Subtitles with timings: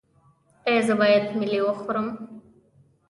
[0.67, 2.07] ایا زه باید ملی وخورم؟